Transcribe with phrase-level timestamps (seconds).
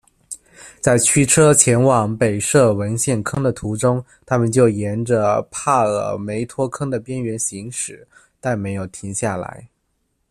[0.79, 8.07] 在驱车前往北射纹线坑的途中，他们就沿着帕尔梅托坑的边缘行驶，
[8.39, 9.69] 但没有停下来。